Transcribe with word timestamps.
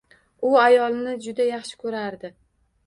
U 0.51 0.53
ayolini 0.61 1.13
juda 1.27 1.47
yaxshi 1.51 1.81
ko‘rardi. 1.85 2.35